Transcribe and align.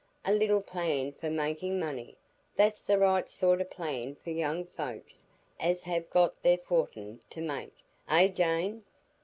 A 0.25 0.33
little 0.33 0.63
plan 0.63 1.11
for 1.11 1.29
making 1.29 1.79
money; 1.79 2.17
that's 2.55 2.81
the 2.81 2.97
right 2.97 3.29
sort 3.29 3.61
o' 3.61 3.65
plan 3.65 4.15
for 4.15 4.31
young 4.31 4.65
folks 4.65 5.27
as 5.59 5.83
have 5.83 6.09
got 6.09 6.41
their 6.41 6.57
fortin 6.57 7.21
to 7.29 7.39
make, 7.39 7.75
eh, 8.09 8.27
Jane?" 8.29 8.83